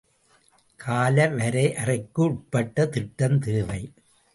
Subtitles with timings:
[0.79, 3.93] காலவரையறைக்குட்பட்ட திட்டம் தேவை.